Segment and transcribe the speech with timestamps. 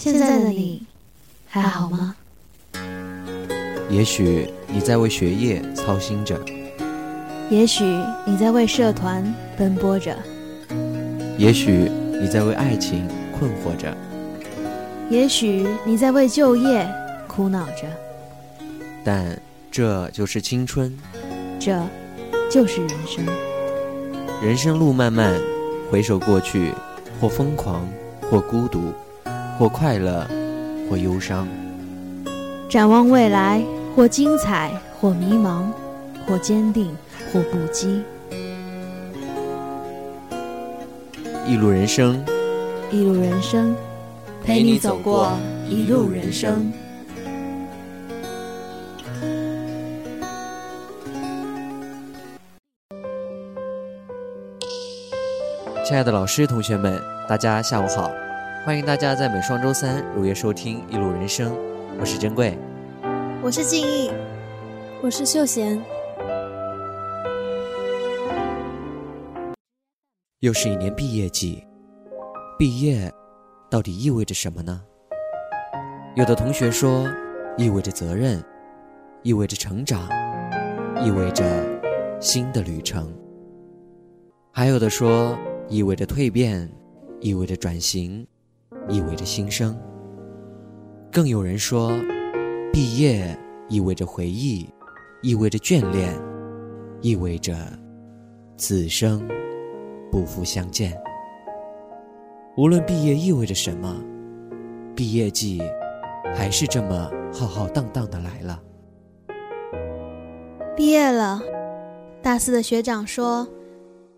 [0.00, 0.82] 现在的你
[1.46, 2.16] 还好吗？
[3.90, 6.40] 也许你在为学业操心着，
[7.50, 7.84] 也许
[8.24, 9.22] 你在为社团
[9.58, 10.16] 奔波着，
[11.36, 13.06] 也许你在为爱情
[13.38, 13.94] 困惑着，
[15.10, 16.90] 也许你在为就业
[17.28, 17.82] 苦恼着。
[19.04, 19.38] 但
[19.70, 20.98] 这就是青春，
[21.58, 21.78] 这
[22.50, 23.26] 就是人生。
[24.42, 25.38] 人生路漫漫，
[25.90, 26.72] 回首过去，
[27.20, 27.86] 或疯狂，
[28.30, 28.94] 或孤独，
[29.60, 30.26] 或快乐，
[30.88, 31.46] 或忧伤。
[32.66, 33.62] 展望未来，
[33.94, 35.64] 或精彩，或迷茫，
[36.26, 36.96] 或坚定，
[37.30, 38.00] 或不羁。
[41.46, 42.24] 一路人生，
[42.90, 43.76] 一路人生，
[44.42, 45.32] 陪你走过
[45.68, 46.72] 一路人生。
[55.84, 56.98] 亲爱的老师、同学们，
[57.28, 58.10] 大家下午好！
[58.62, 61.50] 欢迎大家在每双周三如约收听《一路人生》，
[61.98, 62.58] 我是珍贵，
[63.42, 64.10] 我是静逸，
[65.02, 65.82] 我是秀贤。
[70.40, 71.66] 又是一年毕业季，
[72.58, 73.10] 毕业
[73.70, 74.82] 到底意味着什么呢？
[76.14, 77.08] 有的同学说，
[77.56, 78.44] 意味着责任，
[79.22, 80.06] 意味着成长，
[81.02, 81.42] 意味着
[82.20, 83.06] 新的旅程；
[84.52, 85.34] 还有的说，
[85.66, 86.70] 意味着蜕变，
[87.20, 88.26] 意味着转型，
[88.88, 89.76] 意味着新生。
[91.12, 91.92] 更有人说，
[92.72, 93.36] 毕业
[93.68, 94.68] 意味着回忆，
[95.22, 96.12] 意味着眷恋，
[97.00, 97.56] 意味着
[98.56, 99.26] 此生
[100.10, 100.96] 不复相见。
[102.56, 103.96] 无论毕业意味着什么，
[104.94, 105.62] 毕业季
[106.34, 108.62] 还是这么浩浩荡荡的来了。
[110.76, 111.40] 毕业了，
[112.22, 113.46] 大四的学长说：“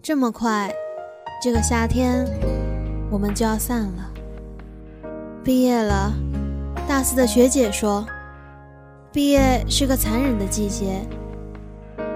[0.00, 0.72] 这么快。”
[1.42, 2.24] 这个夏天，
[3.10, 4.13] 我们就要散了。
[5.44, 6.10] 毕业了，
[6.88, 8.02] 大四的学姐说
[9.12, 11.02] ：“毕业是个残忍的季节，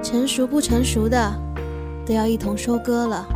[0.02, 1.30] 成熟不成熟的，
[2.06, 3.28] 都要一同收割了。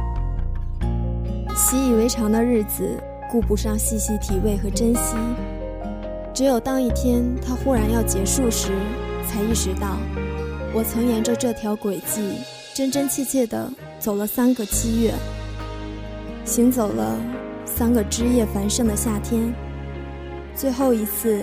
[1.55, 2.99] 习以为常的日子，
[3.31, 5.15] 顾不上细细体味和珍惜。
[6.33, 8.73] 只有当一天它忽然要结束时，
[9.29, 9.99] 才意识到，
[10.73, 12.39] 我曾沿着这条轨迹，
[12.73, 15.13] 真真切切地走了三个七月。”
[16.47, 17.19] 行走了
[17.67, 19.53] 三个枝叶繁盛的夏天，
[20.55, 21.43] 最后一次，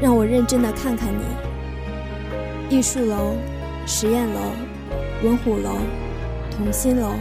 [0.00, 2.76] 让我认真的看看你。
[2.76, 3.34] 艺术楼、
[3.86, 4.40] 实验楼、
[5.22, 5.76] 文虎楼、
[6.56, 7.12] 同心楼，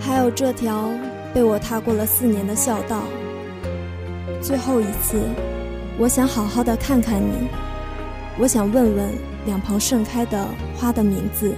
[0.00, 0.88] 还有这条
[1.34, 3.02] 被我踏过了四年的校道。
[4.40, 5.20] 最后一次，
[5.98, 7.48] 我想好好的看看你，
[8.38, 9.08] 我想问问
[9.44, 11.54] 两旁盛开的花的名字，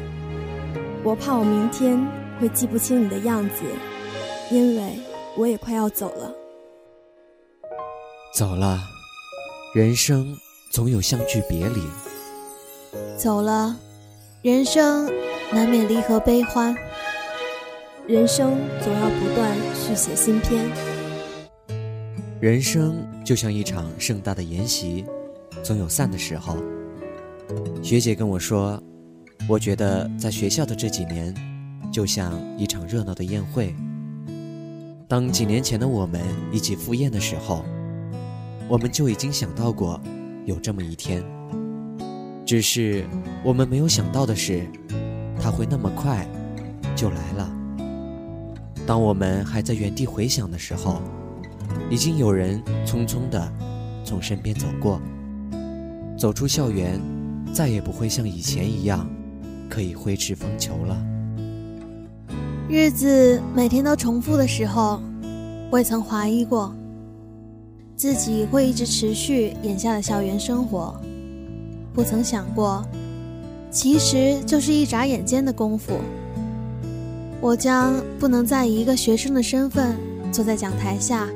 [1.04, 2.04] 我怕我明天
[2.40, 3.62] 会记不清你的样子。
[4.50, 4.98] 因为
[5.36, 6.30] 我也快要走了，
[8.32, 8.82] 走了，
[9.74, 10.34] 人生
[10.70, 11.82] 总有相聚别离。
[13.14, 13.76] 走了，
[14.40, 15.04] 人生
[15.52, 16.74] 难免离合悲欢。
[18.06, 20.64] 人生总要不断续写新篇。
[22.40, 25.04] 人生就像一场盛大的筵席，
[25.62, 26.56] 总有散的时候。
[27.82, 28.82] 学姐跟我说，
[29.46, 31.34] 我觉得在学校的这几年，
[31.92, 33.76] 就像一场热闹的宴会。
[35.06, 37.62] 当几年前的我们一起赴宴的时候，
[38.72, 40.00] 我们就已经想到过
[40.46, 41.22] 有这么一天。
[42.46, 43.04] 只是
[43.44, 44.66] 我们没有想到的是，
[45.38, 46.26] 它会那么快
[46.96, 47.52] 就来了。
[48.86, 51.02] 当我们还在原地回想的时候，
[51.90, 53.52] 已经有人匆匆地
[54.06, 54.98] 从身边走过。
[56.16, 56.98] 走出校园，
[57.52, 59.06] 再也不会像以前一样
[59.68, 60.96] 可以挥斥方遒了。
[62.70, 64.98] 日子每天都重复的时候，
[65.70, 66.74] 未曾怀疑过
[68.02, 70.92] 自己会一直持续眼下的校园生活，
[71.94, 72.84] 不曾想过，
[73.70, 76.00] 其实就是一眨眼间的功夫，
[77.40, 79.94] 我将不能再以一个学生的身份
[80.32, 81.28] 坐在讲台下，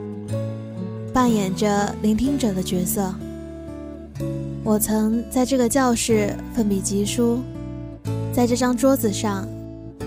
[1.12, 3.14] 扮演着聆听者的角色。
[4.64, 7.38] 我曾在这个教室奋笔疾书，
[8.32, 9.46] 在这张桌子上。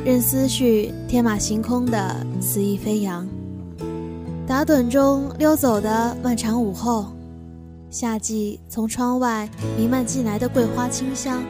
[0.05, 3.25] 任思绪天马行空的肆意飞扬，
[4.49, 7.05] 打盹中溜走的漫长午后，
[7.91, 9.47] 夏季从窗外
[9.77, 11.43] 弥漫进来的桂花清香，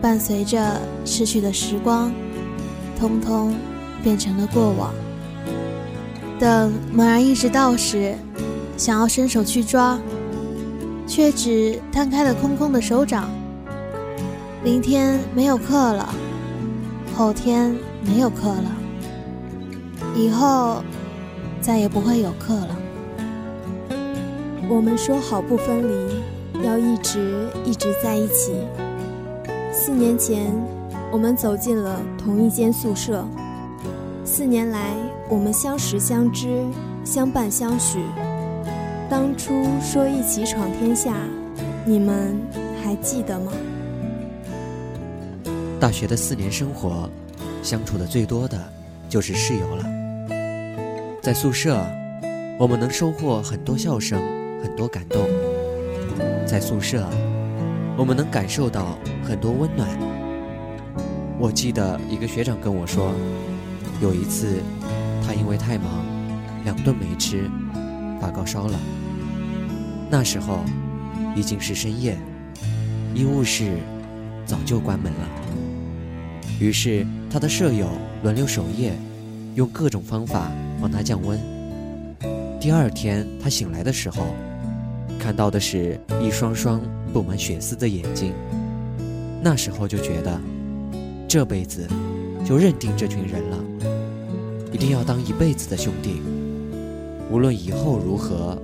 [0.00, 2.12] 伴随着逝去的时光，
[2.96, 3.52] 通通
[4.00, 4.94] 变成了过往。
[6.38, 8.14] 等猛然意识到时，
[8.76, 9.98] 想要伸手去抓，
[11.04, 13.28] 却只摊开了空空的手掌。
[14.62, 16.14] 明天没有课了。
[17.16, 18.70] 后天没有课了，
[20.14, 20.80] 以后
[21.66, 22.78] 再也不会有课了。
[24.68, 28.54] 我们说好不分离，要一直一直在一起。
[29.72, 30.54] 四年前，
[31.10, 33.26] 我们走进了同一间宿舍。
[34.24, 34.94] 四年来，
[35.28, 36.64] 我们相识相知，
[37.04, 37.98] 相伴相许。
[39.10, 41.16] 当初说一起闯天下，
[41.84, 42.40] 你们
[42.80, 43.52] 还记得吗？
[45.80, 47.10] 大学的四年生活，
[47.60, 48.56] 相处的最多的
[49.08, 50.05] 就是室友了。
[51.26, 51.84] 在宿舍，
[52.56, 54.22] 我们能收获很多笑声，
[54.62, 55.26] 很多感动。
[56.46, 57.04] 在宿舍，
[57.96, 59.88] 我们能感受到很多温暖。
[61.36, 63.12] 我记得一个学长跟我说。
[64.00, 64.62] 有一次，
[65.26, 66.06] 他因为太忙，
[66.62, 67.50] 两顿没吃，
[68.20, 68.78] 发高烧了。
[70.08, 70.60] 那时候
[71.34, 72.16] 已经是深夜，
[73.16, 73.78] 医务室
[74.44, 75.28] 早就关门了。
[76.60, 77.88] 于是他的舍友
[78.22, 78.92] 轮流守夜，
[79.56, 80.52] 用各种方法
[80.86, 81.36] 帮他降温。
[82.60, 84.26] 第二天他醒来的时候，
[85.18, 86.80] 看到的是一双双
[87.12, 88.32] 布满血丝的眼睛。
[89.42, 90.40] 那时候就觉得，
[91.26, 91.88] 这辈子
[92.44, 93.58] 就认定这群人了。
[94.72, 96.22] 一定要当一辈子的兄弟，
[97.32, 98.56] 无论以后如何，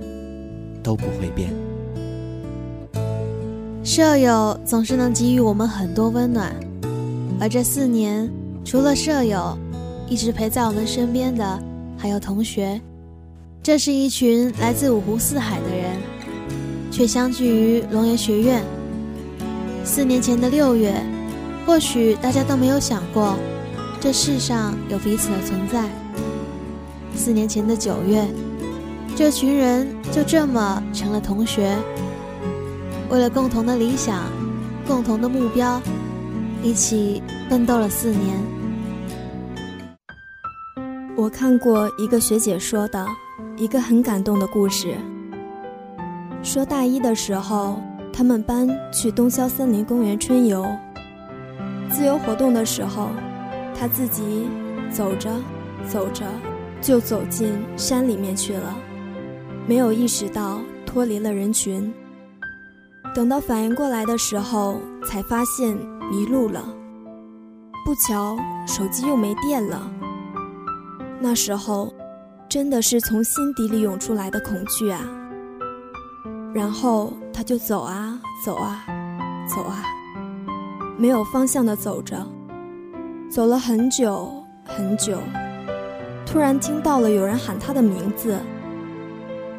[0.81, 1.49] 都不会变。
[3.83, 6.55] 舍友总是能给予我们很多温暖，
[7.37, 8.31] 而这四年，
[8.63, 9.57] 除了舍友，
[10.07, 11.61] 一直陪在我们身边的
[12.03, 12.81] 还有同学。
[13.63, 15.95] 这是一群来自五湖四海的人，
[16.91, 18.61] 却相聚于龙岩学院。
[19.85, 20.93] 四年前的六月，
[21.65, 23.37] 或许大家都没有想过，
[24.01, 25.87] 这世上有彼此的存在。
[27.15, 28.27] 四年前的九月，
[29.15, 31.73] 这群人就这么成了同学。
[33.09, 34.25] 为了共同的理想、
[34.85, 35.81] 共同的目标，
[36.61, 38.62] 一起奋斗了四年。
[41.15, 43.05] 我看过一个学姐说的
[43.55, 44.95] 一个很感动的故事，
[46.41, 47.79] 说大一的时候，
[48.11, 50.65] 他们班去东郊森林公园春游，
[51.89, 53.09] 自由活动的时候，
[53.79, 54.47] 他自己
[54.91, 55.29] 走着
[55.87, 56.25] 走着。
[56.83, 58.75] 就走进山里面去了，
[59.65, 61.93] 没有意识到脱离了人群。
[63.15, 65.77] 等到反应过来的时候，才发现
[66.11, 66.61] 迷路了。
[67.85, 68.35] 不巧，
[68.67, 69.89] 手机又没电了。
[71.25, 71.93] 那时候，
[72.49, 74.99] 真的是从心底里涌出来的恐惧啊。
[76.53, 78.83] 然后他就走啊走啊，
[79.47, 79.85] 走啊，
[80.97, 82.27] 没有方向的走着，
[83.31, 85.17] 走了很久很久。
[86.25, 88.37] 突然听到了有人喊他的名字，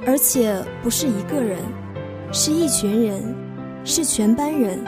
[0.06, 1.62] 而且不是一个人，
[2.31, 3.34] 是一群人，
[3.87, 4.84] 是全班人。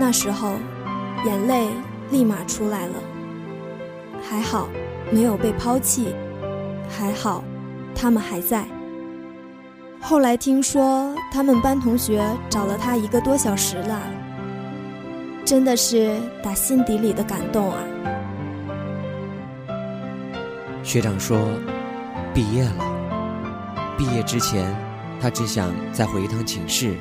[0.00, 0.54] 那时候，
[1.26, 1.68] 眼泪
[2.10, 2.94] 立马出来了。
[4.22, 4.66] 还好，
[5.12, 6.14] 没有被抛弃，
[6.88, 7.42] 还好，
[7.94, 8.64] 他们还在。
[10.00, 14.00] 后来听说他们班同学找了他一个多小时了，
[15.44, 17.78] 真的是打心底里的感动啊。
[20.82, 21.38] 学长说
[22.32, 23.96] ：“毕业了。
[23.98, 24.72] 毕业之前，
[25.20, 26.94] 他只想再回一趟寝室，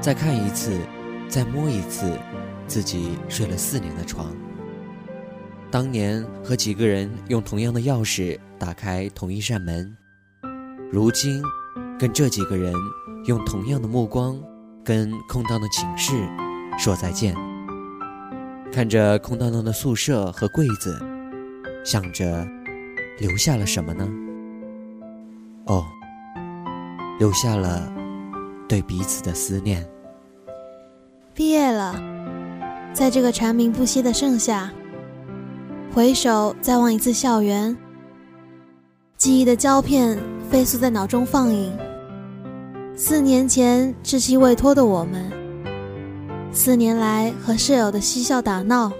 [0.00, 0.80] 再看一次，
[1.28, 2.18] 再摸一次
[2.66, 4.26] 自己睡了四年的床。
[5.74, 9.92] 当年和几个人用同样的钥匙打开同一扇门，
[10.92, 11.42] 如今
[11.98, 12.72] 跟这几个人
[13.24, 14.40] 用同样的目光
[14.84, 16.12] 跟空荡的寝室
[16.78, 17.34] 说再见。
[18.72, 20.96] 看着空荡荡的宿舍和柜子，
[21.84, 22.46] 想着。”
[23.18, 24.08] 留下了什么呢？
[25.66, 25.84] 哦，
[27.18, 27.92] 留下了
[28.68, 29.84] 对彼此的思念。
[31.32, 31.94] 毕业了，
[32.92, 34.68] 在这个蝉鸣不息的盛夏，
[35.94, 37.76] 回首再望一次校园，
[39.16, 40.18] 记忆的胶片
[40.50, 41.72] 飞速在脑中放映。
[42.96, 45.30] 四年前稚气未脱的我们，
[46.50, 48.90] 四年来和舍友的嬉笑打闹，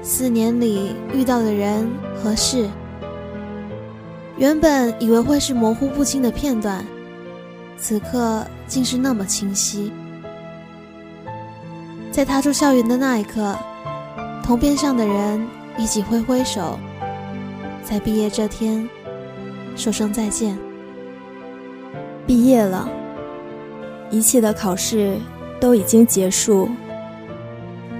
[0.00, 1.90] 四年里遇到的人
[2.22, 2.68] 和事。
[4.36, 6.86] 原本以为会是模糊不清的片段，
[7.76, 9.90] 此刻竟是那么清晰。
[12.12, 13.58] 在踏出校园的那一刻，
[14.44, 15.44] 同边上的人
[15.78, 16.78] 一起挥挥手，
[17.82, 18.88] 在毕业这天
[19.76, 20.58] 说声再见。
[22.26, 22.88] 毕业了，
[24.10, 25.16] 一切的考试
[25.60, 26.68] 都已经结束，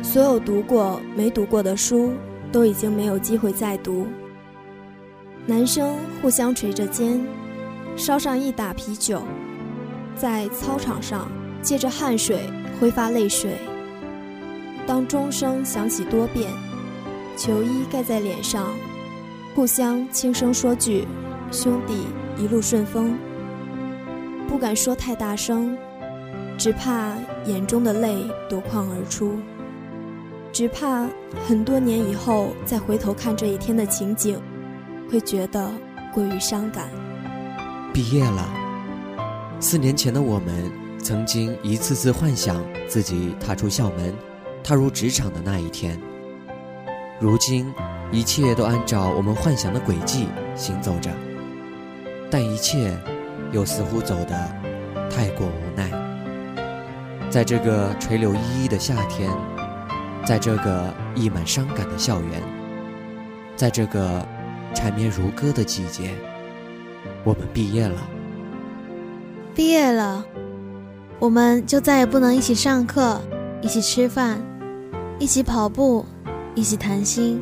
[0.03, 2.13] 所有读过没读过的书
[2.51, 4.07] 都已经没有机会再读。
[5.45, 7.25] 男生互相捶着肩，
[7.97, 9.23] 烧上一打啤酒，
[10.17, 11.29] 在操场上
[11.63, 12.41] 借着汗水
[12.81, 13.53] 挥发泪水。
[14.87, 16.51] 当钟声响起多遍，
[17.37, 18.75] 球衣盖在脸上，
[19.55, 21.07] 互相轻声说句
[21.53, 22.07] ：“兄弟，
[22.43, 23.15] 一路顺风。”
[24.49, 25.77] 不敢说太大声，
[26.57, 27.15] 只怕
[27.45, 28.17] 眼中的泪
[28.49, 29.39] 夺眶而出，
[30.51, 31.07] 只怕
[31.47, 34.41] 很多年以后再回头看这一天的情景，
[35.11, 35.71] 会觉得
[36.15, 36.89] 过于伤感。
[37.93, 38.49] 毕业了，
[39.61, 40.71] 四年前的我们
[41.03, 44.15] 曾经一次次幻想自己踏出校门、
[44.65, 46.01] 踏入职场的那一天，
[47.21, 47.73] 如今
[48.13, 51.11] 一切都按照我们幻想的轨迹行走着，
[52.31, 52.97] 但一切。
[53.53, 54.37] 又似乎走得
[55.09, 55.89] 太过无奈，
[57.31, 59.31] 在这个垂柳依依的夏天，
[60.27, 62.43] 在这个溢满伤感的校园，
[63.55, 64.27] 在这个
[64.75, 66.11] 缠绵如歌的季节，
[67.23, 67.97] 我们毕业了。
[69.55, 70.27] 毕业了，
[71.21, 73.21] 我们就再也不能一起上课、
[73.63, 74.41] 一起吃饭、
[75.21, 76.05] 一起跑步、
[76.57, 77.41] 一起谈心、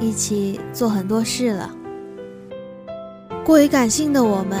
[0.00, 1.70] 一起做很多事了。
[3.44, 4.58] 过于感性的我们。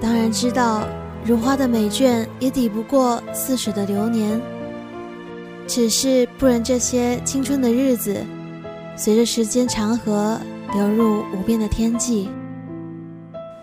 [0.00, 0.82] 当然知道，
[1.24, 4.40] 如花的美眷也抵不过似水的流年。
[5.64, 8.16] 只是不忍这些青春的日子，
[8.96, 10.36] 随着时间长河
[10.74, 12.28] 流入无边的天际，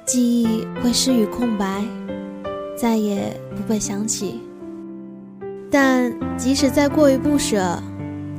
[0.05, 1.83] 记忆会失于空白，
[2.77, 4.39] 再也不被想起。
[5.69, 7.83] 但即使再过于不舍，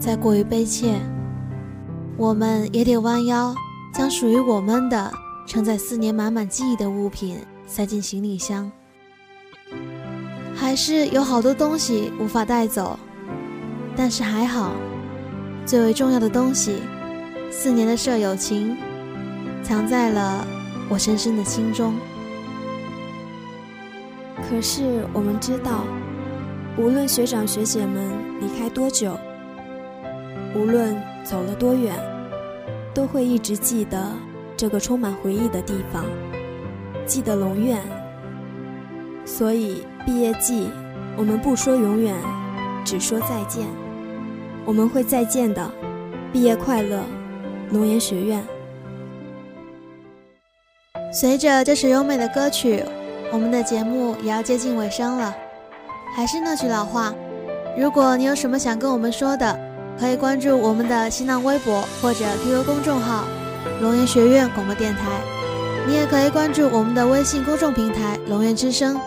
[0.00, 0.98] 再过于悲切，
[2.16, 3.54] 我们也得弯腰，
[3.92, 5.12] 将属于我们的
[5.46, 7.36] 承载四年满满记忆的物品。
[7.66, 8.68] 塞进行李箱，
[10.56, 12.98] 还是有好多东西无法带走，
[13.94, 14.72] 但是还好，
[15.64, 16.82] 最为重要的东西——
[17.48, 18.76] 四年的舍友情，
[19.62, 20.44] 藏在了
[20.88, 21.94] 我深深的心中。
[24.48, 25.84] 可是我们知道，
[26.76, 29.16] 无论学长学姐们离开多久，
[30.54, 31.94] 无论走了多远，
[32.92, 34.12] 都会一直记得
[34.56, 36.04] 这个充满回忆的地方。
[37.06, 37.80] 记得龙院，
[39.24, 40.68] 所以毕业季，
[41.16, 42.14] 我们不说永远，
[42.84, 43.66] 只说再见。
[44.64, 45.70] 我们会再见的，
[46.32, 47.00] 毕业快乐，
[47.70, 48.42] 龙岩学院。
[51.12, 52.84] 随着这首优美的歌曲，
[53.32, 55.34] 我们的节目也要接近尾声了。
[56.14, 57.14] 还是那句老话，
[57.76, 59.58] 如果你有什么想跟我们说的，
[60.00, 63.26] 可以关注我们的新浪微博或者 QQ 公众号
[63.82, 65.00] “龙岩学院广播电台”。
[65.86, 68.98] 你也可以关注我们的微信公众平台“龙岩之声”。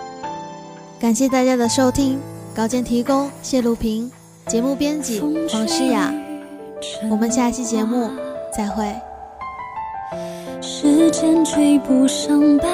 [1.01, 2.19] 感谢大家的收听，
[2.55, 4.11] 稿件提供谢露平，
[4.47, 5.19] 节目编辑
[5.49, 6.13] 黄诗雅。
[7.09, 8.11] 我们下期节目
[8.55, 8.93] 再会。
[10.61, 12.67] 时间追不上白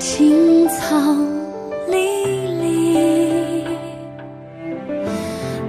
[0.00, 0.96] 青草
[1.88, 1.96] 离
[2.60, 3.64] 离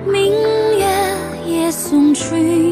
[0.06, 0.32] 明
[0.78, 0.86] 月
[1.48, 2.69] 夜送君